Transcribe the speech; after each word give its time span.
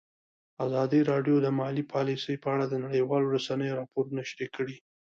ازادي 0.65 0.99
راډیو 1.11 1.35
د 1.41 1.47
مالي 1.59 1.83
پالیسي 1.93 2.35
په 2.43 2.47
اړه 2.53 2.65
د 2.67 2.75
نړیوالو 2.85 3.31
رسنیو 3.35 3.77
راپورونه 3.79 4.21
شریک 4.29 4.51
کړي. 4.57 4.77